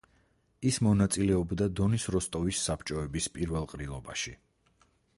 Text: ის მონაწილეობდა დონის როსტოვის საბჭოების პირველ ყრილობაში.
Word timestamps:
ის 0.69 0.79
მონაწილეობდა 0.87 1.69
დონის 1.81 2.09
როსტოვის 2.15 2.65
საბჭოების 2.71 3.31
პირველ 3.39 3.71
ყრილობაში. 3.75 4.39